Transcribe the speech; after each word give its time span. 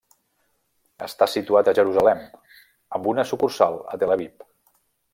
Està 1.07 1.27
situat 1.33 1.69
a 1.69 1.75
Jerusalem, 1.81 2.25
amb 2.99 3.13
una 3.15 3.29
sucursal 3.35 3.81
a 3.95 4.05
Tel 4.05 4.19
Aviv. 4.21 4.51